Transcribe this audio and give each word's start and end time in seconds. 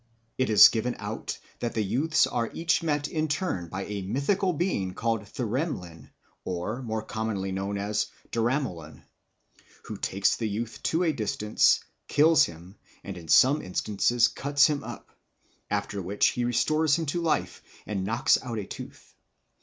It 0.39 0.49
is 0.49 0.69
given 0.69 0.95
out 0.97 1.37
that 1.59 1.75
the 1.75 1.83
youths 1.83 2.25
are 2.25 2.49
each 2.55 2.81
met 2.81 3.07
in 3.07 3.27
turn 3.27 3.67
by 3.67 3.85
a 3.85 4.01
mythical 4.01 4.51
being, 4.51 4.95
called 4.95 5.21
Thuremlin 5.27 6.09
(more 6.43 7.03
commonly 7.03 7.51
known 7.51 7.77
as 7.77 8.07
Daramulun) 8.31 9.03
who 9.83 9.97
takes 9.97 10.35
the 10.37 10.49
youth 10.49 10.81
to 10.85 11.03
a 11.03 11.13
distance, 11.13 11.81
kills 12.07 12.45
him, 12.45 12.77
and 13.03 13.15
in 13.15 13.27
some 13.27 13.61
instances 13.61 14.27
cuts 14.27 14.65
him 14.65 14.83
up, 14.83 15.11
after 15.69 16.01
which 16.01 16.29
he 16.29 16.45
restores 16.45 16.95
him 16.97 17.05
to 17.05 17.21
life 17.21 17.61
and 17.85 18.03
knocks 18.03 18.39
out 18.41 18.57
a 18.57 18.65
tooth. 18.65 19.13